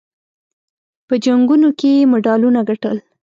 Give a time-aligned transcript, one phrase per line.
[1.07, 2.97] په جنګونو کې یې مډالونه ګټل.